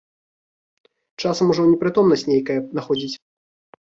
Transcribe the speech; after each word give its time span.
Часам 1.23 1.51
ужо 1.55 1.61
непрытомнасць 1.73 2.25
нейкая 2.31 2.57
находзіць. 2.79 3.13